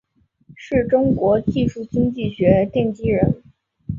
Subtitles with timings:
[0.55, 3.43] 是中国技术经济学奠基人。